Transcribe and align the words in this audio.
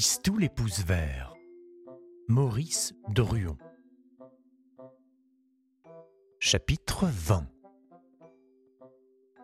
Tistou 0.00 0.38
les 0.38 0.48
pouces 0.48 0.82
verts. 0.82 1.34
Maurice 2.26 2.94
Druon. 3.10 3.58
Chapitre 6.38 7.06
20 7.06 7.46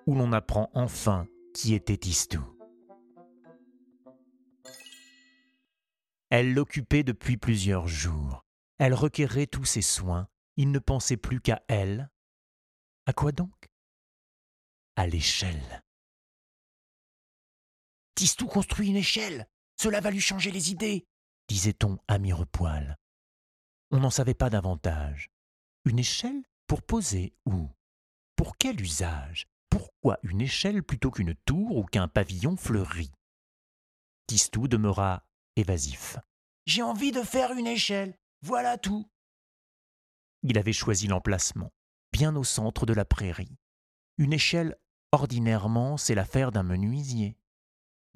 Où 0.07 0.15
l'on 0.15 0.33
apprend 0.33 0.71
enfin 0.73 1.29
qui 1.53 1.75
était 1.75 1.99
Tistou. 1.99 2.41
Elle 6.31 6.55
l'occupait 6.55 7.03
depuis 7.03 7.37
plusieurs 7.37 7.87
jours. 7.87 8.43
Elle 8.79 8.95
requérait 8.95 9.47
tous 9.47 9.67
ses 9.67 9.83
soins. 9.83 10.27
Il 10.57 10.73
ne 10.73 10.79
pensait 10.79 11.19
plus 11.19 11.43
qu'à 11.43 11.63
elle. 11.69 12.09
À 13.05 13.13
quoi 13.13 13.31
donc? 13.31 13.69
À 14.97 15.07
l'échelle. 15.07 15.83
Tistou 18.15 18.47
construit 18.47 18.89
une 18.89 18.97
échelle. 18.97 19.47
Cela 19.79 20.01
va 20.01 20.11
lui 20.11 20.21
changer 20.21 20.51
les 20.51 20.71
idées, 20.71 21.07
disait-on 21.49 21.99
à 22.09 22.19
Mirepoil. 22.19 22.97
On 23.91 24.01
n'en 24.01 24.11
savait 24.11 24.35
pas 24.35 24.51
davantage. 24.51 25.31
Une 25.85 25.99
échelle 25.99 26.43
pour 26.67 26.83
poser 26.83 27.35
où? 27.45 27.69
Pour 28.37 28.57
quel 28.57 28.81
usage? 28.81 29.47
Pourquoi 29.71 30.19
une 30.23 30.41
échelle 30.41 30.83
plutôt 30.83 31.11
qu'une 31.11 31.35
tour 31.45 31.77
ou 31.77 31.85
qu'un 31.85 32.09
pavillon 32.09 32.57
fleuri 32.57 33.13
Tistou 34.27 34.67
demeura 34.67 35.25
évasif. 35.57 36.17
J'ai 36.67 36.83
envie 36.83 37.13
de 37.13 37.23
faire 37.23 37.53
une 37.53 37.67
échelle, 37.67 38.17
voilà 38.43 38.79
tout. 38.79 39.09
Il 40.43 40.59
avait 40.59 40.73
choisi 40.73 41.07
l'emplacement, 41.07 41.73
bien 42.13 42.35
au 42.35 42.45
centre 42.45 42.87
de 42.87 42.93
la 42.93 43.05
prairie. 43.05 43.57
Une 44.19 44.33
échelle, 44.33 44.77
ordinairement, 45.13 45.97
c'est 45.97 46.15
l'affaire 46.15 46.51
d'un 46.51 46.63
menuisier 46.63 47.37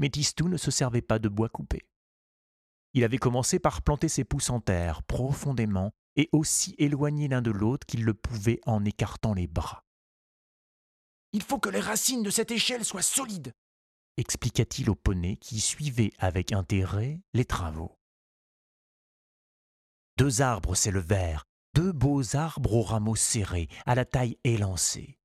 mais 0.01 0.11
Tistou 0.11 0.49
ne 0.49 0.57
se 0.57 0.73
servait 0.73 1.03
pas 1.03 1.21
de 1.21 1.29
bois 1.29 1.49
coupé. 1.49 1.87
Il 2.95 3.05
avait 3.05 3.19
commencé 3.19 3.61
par 3.61 3.83
planter 3.83 4.09
ses 4.09 4.25
pouces 4.25 4.51
en 4.51 4.61
terre 4.61 5.05
profondément 5.05 5.93
et 6.17 6.29
aussi 6.33 6.75
éloignés 6.79 7.29
l'un 7.29 7.43
de 7.43 7.53
l'autre 7.53 7.87
qu'il 7.87 8.05
le 8.05 8.15
pouvait 8.15 8.61
en 8.67 8.85
écartant 8.85 9.35
les 9.35 9.47
bras. 9.47 9.85
Il 11.33 11.43
faut 11.43 11.61
que 11.61 11.69
les 11.69 11.79
racines 11.79 12.25
de 12.25 12.31
cette 12.31 12.51
échelle 12.51 12.85
soient 12.85 13.03
solides, 13.03 13.53
expliqua-t-il 14.17 14.91
au 14.91 14.97
poney 14.97 15.37
qui 15.37 15.61
suivait 15.61 16.13
avec 16.19 16.53
intérêt 16.53 17.21
les 17.33 17.45
travaux. 17.45 17.97
Deux 20.17 20.43
arbres 20.43 20.75
s'élevèrent, 20.75 21.45
deux 21.75 21.93
beaux 21.93 22.37
arbres 22.37 22.75
aux 22.75 22.83
rameaux 22.83 23.17
serrés, 23.17 23.69
à 23.87 23.95
la 23.95 24.05
taille 24.05 24.39
élancée. 24.45 25.19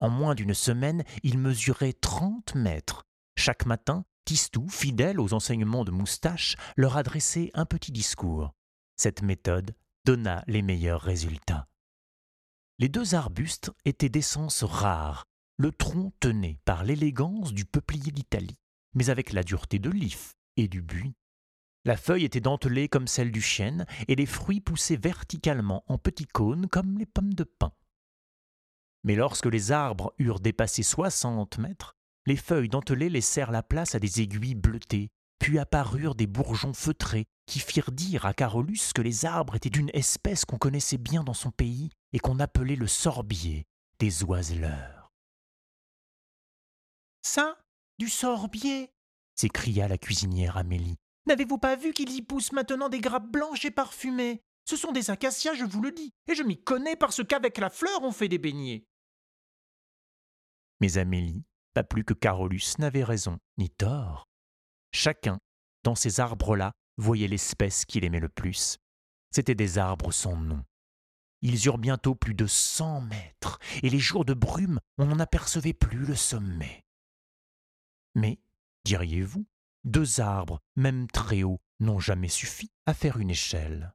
En 0.00 0.10
moins 0.10 0.34
d'une 0.34 0.54
semaine, 0.54 1.02
ils 1.22 1.38
mesuraient 1.38 1.94
trente 1.94 2.54
mètres 2.54 3.07
chaque 3.38 3.66
matin, 3.66 4.04
Tistou, 4.24 4.68
fidèle 4.68 5.20
aux 5.20 5.32
enseignements 5.32 5.84
de 5.84 5.90
Moustache, 5.90 6.56
leur 6.76 6.96
adressait 6.96 7.50
un 7.54 7.64
petit 7.64 7.92
discours. 7.92 8.52
Cette 8.96 9.22
méthode 9.22 9.74
donna 10.04 10.44
les 10.46 10.60
meilleurs 10.60 11.00
résultats. 11.00 11.68
Les 12.78 12.88
deux 12.88 13.14
arbustes 13.14 13.70
étaient 13.84 14.08
d'essence 14.08 14.64
rare. 14.64 15.24
Le 15.56 15.72
tronc 15.72 16.12
tenait 16.20 16.58
par 16.64 16.84
l'élégance 16.84 17.52
du 17.52 17.64
peuplier 17.64 18.12
d'Italie, 18.12 18.58
mais 18.94 19.08
avec 19.08 19.32
la 19.32 19.42
dureté 19.42 19.78
de 19.78 19.90
l'if 19.90 20.34
et 20.56 20.68
du 20.68 20.82
buis. 20.82 21.14
La 21.84 21.96
feuille 21.96 22.24
était 22.24 22.40
dentelée 22.40 22.88
comme 22.88 23.06
celle 23.06 23.32
du 23.32 23.40
chêne, 23.40 23.86
et 24.08 24.14
les 24.14 24.26
fruits 24.26 24.60
poussaient 24.60 24.96
verticalement 24.96 25.84
en 25.86 25.96
petits 25.96 26.26
cônes 26.26 26.68
comme 26.68 26.98
les 26.98 27.06
pommes 27.06 27.34
de 27.34 27.44
pin. 27.44 27.72
Mais 29.04 29.14
lorsque 29.14 29.46
les 29.46 29.72
arbres 29.72 30.12
eurent 30.18 30.40
dépassé 30.40 30.82
soixante 30.82 31.58
mètres, 31.58 31.97
les 32.28 32.36
feuilles 32.36 32.68
dentelées 32.68 33.08
laissèrent 33.08 33.50
la 33.50 33.62
place 33.62 33.94
à 33.94 33.98
des 33.98 34.20
aiguilles 34.20 34.54
bleutées, 34.54 35.08
puis 35.38 35.58
apparurent 35.58 36.14
des 36.14 36.26
bourgeons 36.26 36.74
feutrés 36.74 37.24
qui 37.46 37.58
firent 37.58 37.90
dire 37.90 38.26
à 38.26 38.34
Carolus 38.34 38.92
que 38.94 39.00
les 39.00 39.24
arbres 39.24 39.54
étaient 39.56 39.70
d'une 39.70 39.90
espèce 39.94 40.44
qu'on 40.44 40.58
connaissait 40.58 40.98
bien 40.98 41.24
dans 41.24 41.32
son 41.32 41.50
pays 41.50 41.88
et 42.12 42.18
qu'on 42.18 42.38
appelait 42.38 42.76
le 42.76 42.86
sorbier 42.86 43.64
des 43.98 44.24
oiseleurs. 44.24 45.10
Ça 47.22 47.58
Du 47.98 48.10
sorbier 48.10 48.90
s'écria 49.34 49.88
la 49.88 49.96
cuisinière 49.96 50.58
Amélie. 50.58 50.98
N'avez-vous 51.26 51.58
pas 51.58 51.76
vu 51.76 51.94
qu'il 51.94 52.10
y 52.10 52.20
pousse 52.20 52.52
maintenant 52.52 52.90
des 52.90 53.00
grappes 53.00 53.30
blanches 53.30 53.64
et 53.64 53.70
parfumées? 53.70 54.42
Ce 54.66 54.76
sont 54.76 54.92
des 54.92 55.08
acacias, 55.08 55.54
je 55.54 55.64
vous 55.64 55.80
le 55.80 55.92
dis, 55.92 56.12
et 56.26 56.34
je 56.34 56.42
m'y 56.42 56.62
connais 56.62 56.96
parce 56.96 57.24
qu'avec 57.24 57.56
la 57.56 57.70
fleur 57.70 58.02
on 58.02 58.12
fait 58.12 58.28
des 58.28 58.38
beignets. 58.38 58.84
Mais 60.80 60.98
Amélie 60.98 61.47
pas 61.74 61.84
plus 61.84 62.04
que 62.04 62.14
Carolus 62.14 62.78
n'avait 62.78 63.04
raison 63.04 63.38
ni 63.56 63.70
tort. 63.70 64.28
Chacun, 64.92 65.38
dans 65.84 65.94
ces 65.94 66.20
arbres-là, 66.20 66.72
voyait 66.96 67.28
l'espèce 67.28 67.84
qu'il 67.84 68.04
aimait 68.04 68.20
le 68.20 68.28
plus. 68.28 68.78
C'étaient 69.30 69.54
des 69.54 69.78
arbres 69.78 70.12
sans 70.12 70.36
nom. 70.36 70.64
Ils 71.40 71.66
eurent 71.66 71.78
bientôt 71.78 72.14
plus 72.14 72.34
de 72.34 72.46
cent 72.46 73.00
mètres, 73.00 73.58
et 73.82 73.90
les 73.90 74.00
jours 74.00 74.24
de 74.24 74.34
brume, 74.34 74.80
on 74.96 75.06
n'en 75.06 75.20
apercevait 75.20 75.74
plus 75.74 76.04
le 76.04 76.16
sommet. 76.16 76.84
Mais, 78.14 78.40
diriez-vous, 78.84 79.46
deux 79.84 80.20
arbres, 80.20 80.60
même 80.74 81.06
très 81.08 81.44
hauts, 81.44 81.60
n'ont 81.78 82.00
jamais 82.00 82.28
suffi 82.28 82.70
à 82.86 82.94
faire 82.94 83.18
une 83.18 83.30
échelle. 83.30 83.94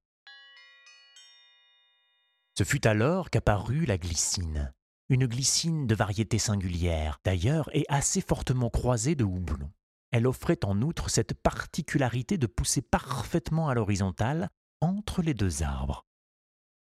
Ce 2.58 2.64
fut 2.64 2.88
alors 2.88 3.30
qu'apparut 3.30 3.86
la 3.86 3.98
glycine 3.98 4.74
une 5.10 5.28
glycine 5.28 5.88
de 5.88 5.96
variété 5.96 6.40
singulière, 6.40 7.20
d'ailleurs, 7.24 7.70
et 7.74 7.86
assez 7.90 8.22
fortement 8.22 8.70
croisée 8.70 9.16
de 9.16 9.24
houblon. 9.24 9.72
Elle 10.12 10.28
offrait 10.28 10.64
en 10.64 10.82
outre 10.82 11.10
cette 11.10 11.34
particularité 11.34 12.38
de 12.38 12.48
pousser 12.48 12.82
parfaitement 12.82 13.68
à 13.68 13.74
l'horizontale 13.74 14.50
entre 14.82 15.22
les 15.22 15.34
deux 15.34 15.64
arbres. 15.64 16.06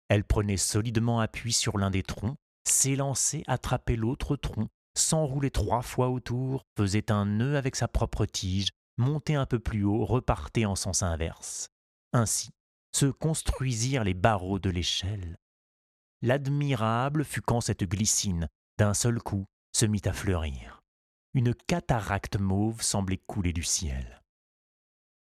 Elle 0.08 0.24
prenait 0.24 0.58
solidement 0.58 1.20
appui 1.20 1.52
sur 1.52 1.78
l'un 1.78 1.90
des 1.90 2.02
troncs, 2.02 2.36
s'élançait, 2.68 3.42
attrapait 3.46 3.96
l'autre 3.96 4.36
tronc, 4.36 4.68
s'enroulait 4.96 5.50
trois 5.50 5.82
fois 5.82 6.08
autour, 6.10 6.64
faisait 6.76 7.10
un 7.10 7.24
nœud 7.24 7.56
avec 7.56 7.76
sa 7.76 7.88
propre 7.88 8.26
tige, 8.26 8.70
montait 8.98 9.34
un 9.34 9.46
peu 9.46 9.58
plus 9.58 9.84
haut, 9.84 10.04
repartait 10.04 10.66
en 10.66 10.76
sens 10.76 11.02
inverse. 11.02 11.68
Ainsi 12.12 12.50
se 12.94 13.06
construisirent 13.06 14.04
les 14.04 14.14
barreaux 14.14 14.60
de 14.60 14.70
l'échelle, 14.70 15.36
L'admirable 16.24 17.22
fut 17.22 17.42
quand 17.42 17.60
cette 17.60 17.84
glycine, 17.84 18.48
d'un 18.78 18.94
seul 18.94 19.20
coup, 19.20 19.44
se 19.76 19.84
mit 19.84 20.00
à 20.06 20.14
fleurir. 20.14 20.80
Une 21.34 21.54
cataracte 21.54 22.38
mauve 22.38 22.80
semblait 22.80 23.20
couler 23.26 23.52
du 23.52 23.62
ciel. 23.62 24.22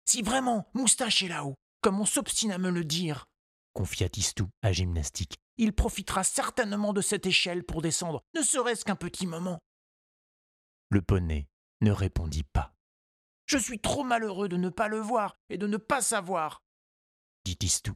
Si 0.03 0.21
vraiment 0.21 0.69
Moustache 0.73 1.23
est 1.23 1.29
là-haut, 1.29 1.55
comme 1.79 2.01
on 2.01 2.05
s'obstine 2.05 2.51
à 2.51 2.57
me 2.57 2.69
le 2.69 2.83
dire, 2.83 3.27
confia 3.71 4.09
Tistou 4.09 4.49
à 4.61 4.73
Gymnastique, 4.73 5.37
il 5.55 5.71
profitera 5.71 6.25
certainement 6.25 6.91
de 6.91 6.99
cette 6.99 7.25
échelle 7.25 7.63
pour 7.63 7.81
descendre, 7.81 8.21
ne 8.35 8.41
serait-ce 8.41 8.83
qu'un 8.83 8.97
petit 8.97 9.25
moment. 9.25 9.61
Le 10.89 11.01
poney 11.01 11.47
ne 11.79 11.91
répondit 11.91 12.43
pas. 12.43 12.73
Je 13.45 13.57
suis 13.57 13.79
trop 13.79 14.03
malheureux 14.03 14.49
de 14.49 14.57
ne 14.57 14.67
pas 14.67 14.89
le 14.89 14.99
voir 14.99 15.37
et 15.49 15.57
de 15.57 15.65
ne 15.65 15.77
pas 15.77 16.01
savoir, 16.01 16.61
dit 17.45 17.55
Tistou. 17.55 17.95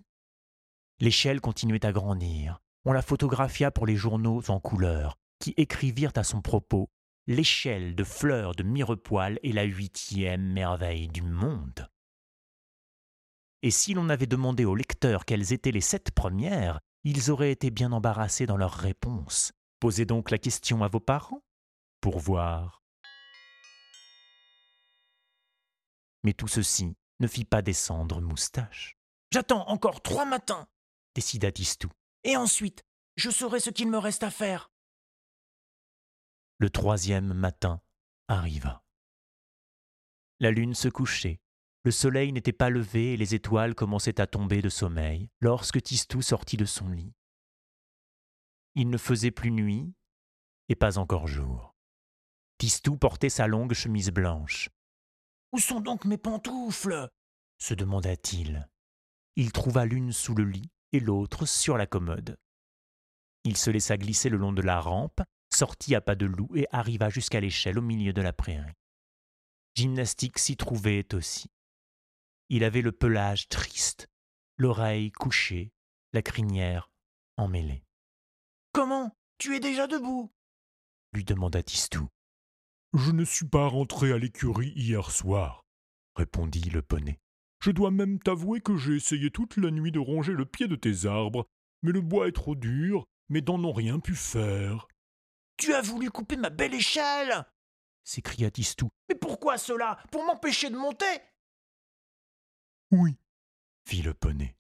L'échelle 1.02 1.42
continuait 1.42 1.86
à 1.86 1.92
grandir, 1.92 2.62
on 2.85 2.91
la 2.91 3.01
photographia 3.01 3.71
pour 3.71 3.85
les 3.85 3.95
journaux 3.95 4.41
en 4.49 4.59
couleur, 4.59 5.17
qui 5.39 5.53
écrivirent 5.57 6.11
à 6.16 6.23
son 6.23 6.41
propos 6.41 6.89
L'échelle 7.25 7.95
de 7.95 8.03
fleurs 8.03 8.53
de 8.53 8.63
Mirepoil 8.63 9.39
est 9.44 9.53
la 9.53 9.63
huitième 9.63 10.51
merveille 10.51 11.07
du 11.07 11.21
monde. 11.21 11.89
Et 13.61 13.71
si 13.71 13.94
l'on 13.94 14.09
avait 14.09 14.27
demandé 14.27 14.66
aux 14.66 14.75
lecteurs 14.75 15.23
quelles 15.23 15.53
étaient 15.53 15.71
les 15.71 15.79
sept 15.79 16.11
premières, 16.11 16.81
ils 17.05 17.31
auraient 17.31 17.51
été 17.51 17.71
bien 17.71 17.94
embarrassés 17.94 18.45
dans 18.45 18.57
leur 18.57 18.73
réponse. 18.73 19.53
Posez 19.79 20.05
donc 20.05 20.31
la 20.31 20.38
question 20.38 20.83
à 20.83 20.89
vos 20.89 21.00
parents, 21.00 21.45
pour 22.01 22.19
voir. 22.19 22.83
Mais 26.24 26.33
tout 26.33 26.50
ceci 26.50 26.97
ne 27.21 27.27
fit 27.27 27.45
pas 27.45 27.62
descendre 27.62 28.19
Moustache. 28.19 28.97
J'attends 29.31 29.65
encore 29.69 30.01
trois 30.01 30.25
matins, 30.25 30.68
décida 31.15 31.53
Tistou. 31.53 31.89
Et 32.24 32.38
ensuite, 32.38 32.84
je 33.16 33.30
saurai 33.30 33.60
ce 33.60 33.70
qu'il 33.70 33.90
me 33.90 33.98
reste 33.98 34.24
à 34.24 34.31
faire. 34.31 34.72
Le 36.58 36.70
troisième 36.70 37.34
matin 37.34 37.81
arriva. 38.28 38.84
La 40.40 40.52
lune 40.52 40.74
se 40.74 40.88
couchait, 40.88 41.40
le 41.84 41.92
soleil 41.92 42.31
n'était 42.31 42.54
pas 42.54 42.70
levé 42.70 43.14
et 43.14 43.18
les 43.18 43.36
étoiles 43.36 43.75
commençaient 43.75 44.22
à 44.22 44.28
tomber 44.28 44.62
de 44.62 44.70
sommeil 44.70 45.30
lorsque 45.42 45.81
Tistou 45.81 46.22
sortit 46.22 46.56
de 46.56 46.66
son 46.66 46.88
lit. 46.88 47.14
Il 48.75 48.90
ne 48.90 48.98
faisait 48.98 49.31
plus 49.31 49.52
nuit 49.52 49.94
et 50.70 50.75
pas 50.75 50.98
encore 50.98 51.28
jour. 51.28 51.75
Tistou 52.58 52.98
portait 52.98 53.30
sa 53.30 53.48
longue 53.48 53.74
chemise 53.74 54.12
blanche. 54.12 54.70
Où 55.52 55.60
sont 55.60 55.81
donc 55.81 56.06
mes 56.06 56.18
pantoufles? 56.18 57.10
se 57.58 57.74
demanda-t-il. 57.74 58.70
Il 59.36 59.52
trouva 59.52 59.86
l'une 59.86 60.12
sous 60.12 60.36
le 60.36 60.46
lit 60.46 60.72
et 60.94 61.00
l'autre 61.00 61.45
sur 61.45 61.78
la 61.78 61.86
commode. 61.86 62.38
Il 63.44 63.57
se 63.57 63.69
laissa 63.69 63.98
glisser 63.98 64.30
le 64.30 64.38
long 64.38 64.54
de 64.54 64.62
la 64.62 64.80
rampe, 64.80 65.22
sortit 65.54 65.95
à 65.95 66.01
pas 66.01 66.16
de 66.16 66.25
loup 66.25 66.56
et 66.56 66.68
arriva 66.72 67.10
jusqu'à 67.10 67.42
l'échelle 67.42 67.78
au 67.78 67.81
milieu 67.81 68.13
de 68.13 68.22
la 68.22 68.31
prairie. 68.31 68.74
Gymnastique 69.75 70.40
s'y 70.40 70.56
trouvait 70.56 71.13
aussi. 71.13 71.50
Il 72.50 72.63
avait 72.63 72.81
le 72.81 72.92
pelage 72.92 73.50
triste, 73.50 74.07
l'oreille 74.57 75.12
couchée, 75.12 75.74
la 76.13 76.22
crinière 76.22 76.92
emmêlée. 77.38 77.84
Comment? 78.72 79.16
Tu 79.39 79.56
es 79.56 79.60
déjà 79.60 79.88
debout? 79.88 80.31
lui 81.13 81.24
demanda 81.24 81.62
Tistou. 81.62 82.07
Je 82.94 83.12
ne 83.12 83.25
suis 83.25 83.48
pas 83.48 83.68
rentré 83.68 84.12
à 84.12 84.18
l'écurie 84.18 84.74
hier 84.75 85.12
soir, 85.12 85.66
répondit 86.16 86.69
le 86.69 86.81
poney. 86.81 87.19
Je 87.63 87.71
dois 87.71 87.92
même 87.92 88.19
t'avouer 88.19 88.60
que 88.60 88.75
j'ai 88.75 88.98
essayé 88.98 89.31
toute 89.31 89.56
la 89.56 89.71
nuit 89.71 89.94
de 89.94 90.00
ronger 90.00 90.33
le 90.33 90.45
pied 90.45 90.68
de 90.68 90.75
tes 90.75 91.06
arbres, 91.06 91.48
mais 91.81 91.94
le 91.94 92.01
bois 92.01 92.27
est 92.27 92.33
trop 92.33 92.56
dur, 92.56 93.06
mes 93.30 93.39
dents 93.39 93.57
n'ont 93.57 93.71
rien 93.71 94.01
pu 94.01 94.15
faire. 94.15 94.89
Tu 95.56 95.74
as 95.74 95.80
voulu 95.80 96.12
couper 96.12 96.36
ma 96.36 96.50
belle 96.50 96.74
échelle 96.74 97.45
s'écria 98.04 98.51
Tistou. 98.51 98.89
Mais 99.07 99.15
pourquoi 99.15 99.57
cela? 99.57 99.98
Pour 100.12 100.25
m'empêcher 100.25 100.69
de 100.69 100.75
monter 100.75 101.06
Oui, 102.92 103.15
fit 103.88 104.01
le 104.01 104.13
poney. 104.13 104.57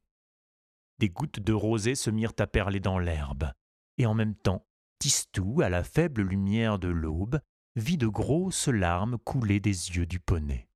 Des 0.99 1.09
gouttes 1.09 1.41
de 1.41 1.51
rosée 1.51 1.95
se 1.95 2.09
mirent 2.09 2.31
à 2.39 2.47
perler 2.47 2.79
dans 2.79 2.99
l'herbe, 2.99 3.51
et 3.97 4.05
en 4.05 4.13
même 4.13 4.35
temps, 4.35 4.65
Tistou, 4.99 5.59
à 5.61 5.67
la 5.67 5.83
faible 5.83 6.21
lumière 6.21 6.79
de 6.79 6.87
l'aube, 6.87 7.41
vit 7.75 7.97
de 7.97 8.07
grosses 8.07 8.69
larmes 8.69 9.17
couler 9.17 9.59
des 9.59 9.97
yeux 9.97 10.05
du 10.05 10.21
poney. 10.21 10.69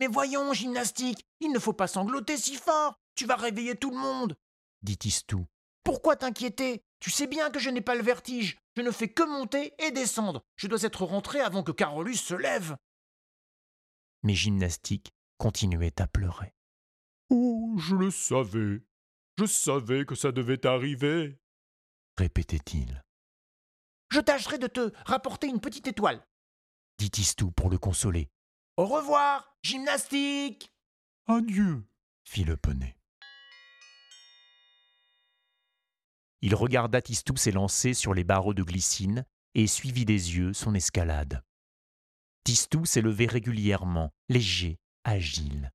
Mais 0.00 0.06
voyons, 0.06 0.52
gymnastique, 0.52 1.24
il 1.40 1.52
ne 1.52 1.58
faut 1.58 1.72
pas 1.72 1.86
sangloter 1.86 2.36
si 2.36 2.56
fort. 2.56 2.98
Tu 3.14 3.26
vas 3.26 3.36
réveiller 3.36 3.76
tout 3.76 3.90
le 3.90 3.96
monde, 3.96 4.36
dit 4.82 4.98
Tistou. 4.98 5.46
Pourquoi 5.84 6.16
t'inquiéter? 6.16 6.82
Tu 6.98 7.10
sais 7.10 7.26
bien 7.26 7.50
que 7.50 7.58
je 7.58 7.70
n'ai 7.70 7.82
pas 7.82 7.94
le 7.94 8.02
vertige. 8.02 8.58
Je 8.76 8.82
ne 8.82 8.90
fais 8.90 9.08
que 9.08 9.22
monter 9.22 9.74
et 9.78 9.90
descendre. 9.92 10.42
Je 10.56 10.66
dois 10.66 10.82
être 10.82 11.04
rentré 11.04 11.40
avant 11.40 11.62
que 11.62 11.72
Carolus 11.72 12.16
se 12.16 12.34
lève. 12.34 12.76
Mais 14.22 14.34
Gymnastique 14.34 15.12
continuait 15.38 16.00
à 16.00 16.06
pleurer. 16.06 16.54
Oh, 17.28 17.74
je 17.78 17.94
le 17.94 18.10
savais. 18.10 18.82
Je 19.38 19.44
savais 19.44 20.06
que 20.06 20.14
ça 20.14 20.32
devait 20.32 20.64
arriver, 20.64 21.38
répétait-il. 22.16 23.04
Je 24.10 24.20
tâcherai 24.20 24.58
de 24.58 24.68
te 24.68 24.92
rapporter 25.04 25.48
une 25.48 25.60
petite 25.60 25.88
étoile, 25.88 26.24
dit 26.98 27.10
Tistou 27.10 27.50
pour 27.50 27.68
le 27.68 27.78
consoler. 27.78 28.30
Au 28.76 28.86
revoir, 28.86 29.56
gymnastique 29.62 30.74
Adieu, 31.28 31.84
fit 32.24 32.42
le 32.42 32.56
poney. 32.56 32.96
Il 36.42 36.56
regarda 36.56 37.00
Tistou 37.00 37.36
s'élancer 37.36 37.94
sur 37.94 38.14
les 38.14 38.24
barreaux 38.24 38.52
de 38.52 38.64
glycine 38.64 39.24
et 39.54 39.68
suivit 39.68 40.04
des 40.04 40.36
yeux 40.36 40.52
son 40.52 40.74
escalade. 40.74 41.44
Tistou 42.42 42.84
s'élevait 42.84 43.26
régulièrement, 43.26 44.10
léger, 44.28 44.80
agile. 45.04 45.70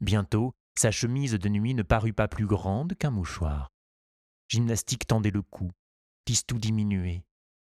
Bientôt, 0.00 0.52
sa 0.78 0.92
chemise 0.92 1.32
de 1.32 1.48
nuit 1.48 1.74
ne 1.74 1.82
parut 1.82 2.14
pas 2.14 2.28
plus 2.28 2.46
grande 2.46 2.94
qu'un 2.94 3.10
mouchoir. 3.10 3.72
Gymnastique 4.48 5.08
tendait 5.08 5.32
le 5.32 5.42
cou. 5.42 5.72
Tistou 6.26 6.58
diminuait, 6.58 7.24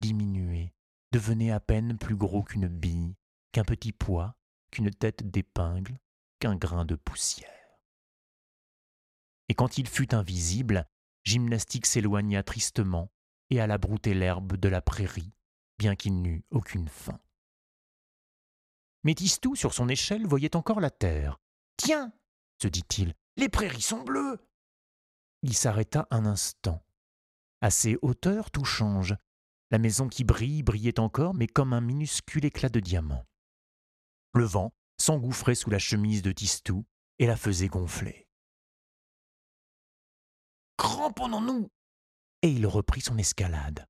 diminuait, 0.02 0.74
devenait 1.12 1.52
à 1.52 1.60
peine 1.60 2.00
plus 2.00 2.16
gros 2.16 2.42
qu'une 2.42 2.68
bille, 2.68 3.16
qu'un 3.52 3.64
petit 3.64 3.92
pois, 3.92 4.37
qu'une 4.72 4.92
tête 4.92 5.30
d'épingle, 5.30 6.00
qu'un 6.40 6.56
grain 6.56 6.86
de 6.86 6.96
poussière. 6.96 7.50
Et 9.50 9.54
quand 9.54 9.78
il 9.78 9.88
fut 9.88 10.14
invisible, 10.14 10.86
Gymnastique 11.24 11.86
s'éloigna 11.86 12.44
tristement 12.44 13.12
et 13.50 13.60
alla 13.60 13.78
brouter 13.78 14.14
l'herbe 14.14 14.58
de 14.58 14.70
la 14.70 14.82
prairie, 14.82 15.34
bien 15.78 15.96
qu'il 15.96 16.22
n'eût 16.22 16.44
aucune 16.52 16.88
faim. 16.88 17.20
Mais 19.04 19.14
Tistou, 19.14 19.56
sur 19.56 19.74
son 19.74 19.88
échelle, 19.90 20.26
voyait 20.26 20.56
encore 20.56 20.80
la 20.80 20.90
terre. 20.90 21.40
Tiens, 21.78 22.12
se 22.62 22.68
dit-il, 22.68 23.14
les 23.38 23.50
prairies 23.50 23.82
sont 23.82 24.04
bleues. 24.04 24.40
Il 25.44 25.54
s'arrêta 25.54 26.08
un 26.12 26.26
instant. 26.26 26.84
À 27.62 27.70
ces 27.70 27.98
hauteurs, 28.02 28.52
tout 28.52 28.66
change. 28.66 29.16
La 29.70 29.78
maison 29.78 30.08
qui 30.08 30.24
brille 30.24 30.64
brillait 30.64 31.00
encore, 31.00 31.34
mais 31.34 31.48
comme 31.48 31.74
un 31.74 31.82
minuscule 31.82 32.46
éclat 32.46 32.70
de 32.70 32.80
diamant. 32.80 33.27
Le 34.34 34.44
vent 34.44 34.74
s'engouffrait 34.98 35.56
sous 35.56 35.70
la 35.70 35.80
chemise 35.80 36.22
de 36.22 36.32
Tistou 36.32 36.86
et 37.20 37.26
la 37.26 37.36
faisait 37.36 37.68
gonfler. 37.68 38.28
Cramponnons-nous 40.78 41.70
Et 42.42 42.52
il 42.52 42.68
reprit 42.68 43.02
son 43.02 43.18
escalade. 43.18 43.88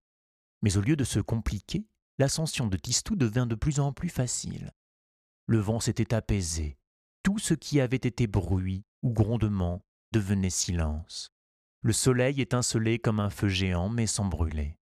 Mais 0.61 0.77
au 0.77 0.81
lieu 0.81 0.95
de 0.95 1.03
se 1.03 1.19
compliquer, 1.19 1.85
l'ascension 2.17 2.67
de 2.67 2.77
Tistou 2.77 3.15
devint 3.15 3.45
de 3.45 3.55
plus 3.55 3.79
en 3.79 3.93
plus 3.93 4.09
facile. 4.09 4.71
Le 5.45 5.59
vent 5.59 5.79
s'était 5.79 6.13
apaisé. 6.13 6.77
Tout 7.23 7.39
ce 7.39 7.53
qui 7.53 7.79
avait 7.81 7.97
été 7.97 8.27
bruit 8.27 8.85
ou 9.03 9.11
grondement 9.11 9.83
devenait 10.13 10.49
silence. 10.49 11.29
Le 11.81 11.93
soleil 11.93 12.41
étincelait 12.41 12.99
comme 12.99 13.19
un 13.19 13.29
feu 13.29 13.49
géant, 13.49 13.89
mais 13.89 14.07
sans 14.07 14.25
brûler. 14.25 14.77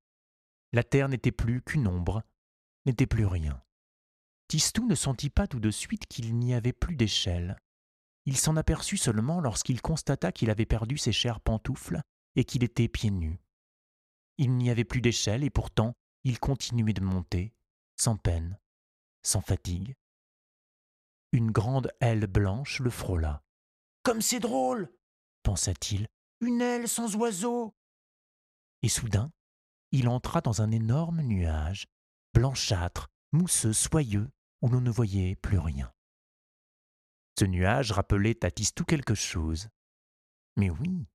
La 0.72 0.84
terre 0.84 1.10
n'était 1.10 1.32
plus 1.32 1.62
qu'une 1.62 1.88
ombre, 1.88 2.24
n'était 2.86 3.08
plus 3.08 3.26
rien. 3.26 3.62
Tistou 4.48 4.86
ne 4.86 4.96
sentit 4.96 5.30
pas 5.30 5.48
tout 5.48 5.60
de 5.60 5.72
suite 5.72 6.06
qu'il 6.08 6.38
n'y 6.38 6.54
avait 6.54 6.74
plus 6.74 6.96
d'échelle. 6.96 7.58
Il 8.26 8.38
s'en 8.38 8.56
aperçut 8.56 8.98
seulement 8.98 9.40
lorsqu'il 9.40 9.82
constata 9.82 10.32
qu'il 10.32 10.50
avait 10.50 10.66
perdu 10.66 10.98
ses 10.98 11.12
chères 11.12 11.42
pantoufles 11.42 12.02
et 12.36 12.44
qu'il 12.44 12.64
était 12.64 12.88
pieds 12.88 13.12
nus. 13.12 13.40
Il 14.38 14.58
n'y 14.58 14.70
avait 14.70 14.84
plus 14.84 15.02
d'échelle 15.02 15.44
et 15.44 15.50
pourtant 15.50 15.96
il 16.24 16.40
continuait 16.40 16.94
de 16.94 17.02
monter, 17.02 17.54
sans 17.98 18.18
peine, 18.18 18.60
sans 19.22 19.42
fatigue. 19.42 19.96
Une 21.32 21.52
grande 21.52 21.92
aile 22.00 22.28
blanche 22.28 22.80
le 22.80 22.90
frôla. 22.90 23.44
Comme 24.04 24.22
c'est 24.22 24.40
drôle 24.40 24.92
pensa-t-il, 25.46 26.08
une 26.42 26.60
aile 26.60 26.90
sans 26.90 27.16
oiseau. 27.16 27.76
Et 28.82 28.90
soudain, 28.90 29.32
il 29.92 30.10
entra 30.10 30.42
dans 30.42 30.62
un 30.62 30.72
énorme 30.72 31.22
nuage, 31.22 31.86
blanchâtre, 32.34 33.10
mousseux, 33.36 33.74
soyeux, 33.74 34.30
où 34.62 34.70
l'on 34.70 34.82
ne 34.82 34.90
voyait 34.90 35.36
plus 35.36 35.60
rien. 35.60 35.92
Ce 37.38 37.46
nuage 37.46 37.92
rappelait 37.92 38.44
à 38.46 38.52
Tistou 38.52 38.86
quelque 38.86 39.14
chose. 39.14 39.68
Mais 40.56 40.70
oui, 40.70 41.06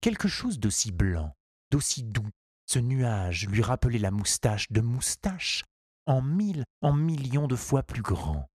quelque 0.00 0.28
chose 0.28 0.58
d'aussi 0.58 0.90
blanc, 0.90 1.34
d'aussi 1.70 2.02
doux. 2.02 2.28
Ce 2.66 2.78
nuage 2.78 3.48
lui 3.48 3.62
rappelait 3.62 3.98
la 3.98 4.10
moustache 4.10 4.70
de 4.70 4.80
moustache, 4.80 5.64
en 6.06 6.22
mille, 6.22 6.64
en 6.82 6.92
millions 6.92 7.46
de 7.46 7.56
fois 7.56 7.82
plus 7.82 8.02
grand. 8.02 8.48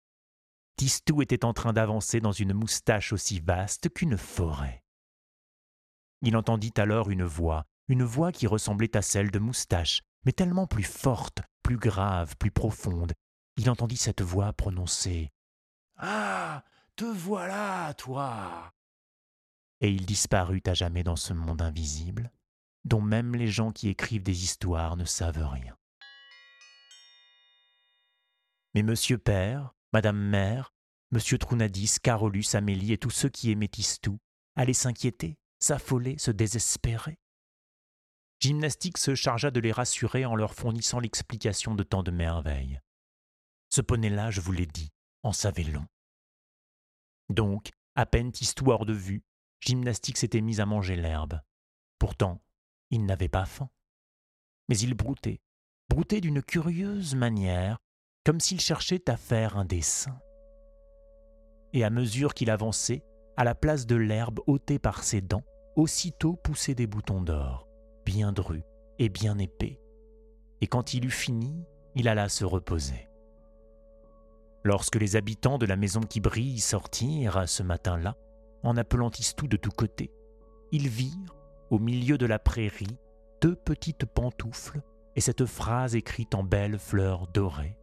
Tistou 0.78 1.22
était 1.22 1.46
en 1.46 1.54
train 1.54 1.72
d'avancer 1.72 2.20
dans 2.20 2.34
une 2.34 2.54
moustache 2.54 3.14
aussi 3.14 3.40
vaste 3.40 3.90
qu'une 3.94 4.18
forêt. 4.18 4.84
Il 6.22 6.36
entendit 6.36 6.74
alors 6.78 7.10
une 7.10 7.24
voix, 7.24 7.64
une 7.88 8.04
voix 8.04 8.34
qui 8.34 8.48
ressemblait 8.48 8.98
à 8.98 9.02
celle 9.02 9.32
de 9.32 9.40
moustache, 9.40 10.02
mais 10.26 10.34
tellement 10.34 10.68
plus 10.68 10.84
forte, 10.84 11.42
plus 11.66 11.78
grave, 11.78 12.38
plus 12.38 12.52
profonde, 12.52 13.14
il 13.58 13.72
entendit 13.72 13.98
cette 13.98 14.22
voix 14.22 14.54
prononcer 14.54 15.32
Ah. 15.98 16.64
Te 16.96 17.04
voilà, 17.04 17.94
toi. 17.98 18.72
Et 19.82 19.90
il 19.90 20.06
disparut 20.06 20.62
à 20.68 20.76
jamais 20.76 21.04
dans 21.04 21.16
ce 21.16 21.34
monde 21.34 21.64
invisible, 21.64 22.32
dont 22.86 23.02
même 23.02 23.36
les 23.36 23.48
gens 23.48 23.72
qui 23.72 23.90
écrivent 23.90 24.24
des 24.24 24.44
histoires 24.44 24.96
ne 24.96 25.06
savent 25.06 25.46
rien. 25.46 25.76
Mais 28.76 28.84
Monsieur 28.84 29.18
Père, 29.18 29.74
Madame 29.92 30.20
Mère, 30.20 30.72
Monsieur 31.12 31.38
Trounadis, 31.40 31.98
Carolus, 32.02 32.54
Amélie 32.54 32.94
et 32.94 32.98
tous 32.98 33.10
ceux 33.10 33.30
qui 33.30 33.50
aimaient 33.50 33.68
Tistou 33.68 34.20
allaient 34.56 34.74
s'inquiéter, 34.74 35.38
s'affoler, 35.60 36.18
se 36.18 36.32
désespérer. 36.32 37.18
Gymnastique 38.46 39.00
se 39.00 39.16
chargea 39.16 39.50
de 39.50 39.60
les 39.60 39.72
rassurer 39.72 40.24
en 40.24 40.36
leur 40.36 40.54
fournissant 40.54 41.00
l'explication 41.00 41.74
de 41.74 41.82
tant 41.82 42.04
de 42.04 42.12
merveilles. 42.12 42.80
Ce 43.72 43.82
poney-là, 43.82 44.30
je 44.30 44.40
vous 44.40 44.52
l'ai 44.52 44.68
dit, 44.68 44.92
en 45.24 45.32
savait 45.32 45.64
long. 45.64 45.88
Donc, 47.30 47.72
à 47.96 48.06
peine 48.06 48.32
Tistou 48.32 48.70
hors 48.70 48.86
de 48.86 48.94
vue, 48.94 49.24
Gymnastique 49.62 50.20
s'était 50.20 50.42
mis 50.42 50.62
à 50.62 50.68
manger 50.68 50.96
l'herbe. 50.96 51.42
Pourtant, 51.98 52.40
il 52.92 53.08
n'avait 53.08 53.30
pas 53.30 53.46
faim. 53.46 53.68
Mais 54.70 54.78
il 54.78 54.94
broutait, 54.94 55.42
broutait 55.90 56.22
d'une 56.22 56.44
curieuse 56.44 57.16
manière, 57.16 57.80
comme 58.26 58.40
s'il 58.40 58.62
cherchait 58.62 59.10
à 59.10 59.18
faire 59.18 59.58
un 59.58 59.66
dessin. 59.66 60.20
Et 61.74 61.84
à 61.84 61.90
mesure 61.90 62.36
qu'il 62.36 62.52
avançait, 62.52 63.04
à 63.38 63.44
la 63.44 63.56
place 63.56 63.88
de 63.88 63.96
l'herbe 63.96 64.40
ôtée 64.46 64.78
par 64.78 65.04
ses 65.04 65.22
dents, 65.22 65.46
aussitôt 65.76 66.36
poussaient 66.36 66.76
des 66.76 66.86
boutons 66.86 67.24
d'or, 67.24 67.65
bien 68.06 68.32
drus 68.32 68.64
et 69.00 69.10
bien 69.10 69.38
épais. 69.38 69.80
Et 70.62 70.68
quand 70.68 70.94
il 70.94 71.06
eut 71.06 71.12
fini, 71.12 71.64
il 71.96 72.08
alla 72.08 72.30
se 72.30 72.46
reposer. 72.46 73.10
Lorsque 74.64 74.96
les 74.96 75.16
habitants 75.16 75.58
de 75.58 75.66
la 75.66 75.76
maison 75.76 76.02
qui 76.02 76.20
brille 76.20 76.60
sortirent 76.60 77.48
ce 77.48 77.64
matin-là, 77.64 78.16
en 78.64 78.78
appelant 78.78 79.12
Tistou 79.12 79.48
de 79.48 79.58
tous 79.58 79.72
côtés, 79.72 80.12
ils 80.72 80.88
virent, 80.88 81.36
au 81.70 81.80
milieu 81.80 82.18
de 82.18 82.26
la 82.26 82.40
prairie, 82.40 82.98
deux 83.42 83.56
petites 83.56 84.06
pantoufles 84.06 84.82
et 85.16 85.22
cette 85.22 85.46
phrase 85.46 85.96
écrite 85.96 86.36
en 86.36 86.44
belles 86.44 86.80
fleurs 86.80 87.28
dorées. 87.28 87.78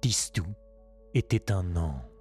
Tistou 0.00 0.46
était 1.14 1.50
un 1.50 1.76
ange. 1.76 2.15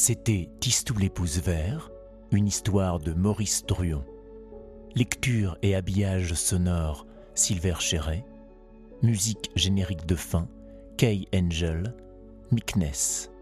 C'était 0.00 0.48
Tistou 0.60 0.96
l'épouse 0.96 1.40
vert, 1.40 1.90
une 2.30 2.46
histoire 2.46 3.00
de 3.00 3.12
Maurice 3.12 3.66
Druon. 3.66 4.04
Lecture 4.94 5.58
et 5.60 5.74
habillage 5.74 6.34
sonore 6.34 7.04
Silver 7.34 7.74
Chéret. 7.80 8.24
Musique 9.02 9.50
générique 9.56 10.06
de 10.06 10.14
fin 10.14 10.48
Kay 10.98 11.26
Angel, 11.34 11.96
Mickness. 12.52 13.32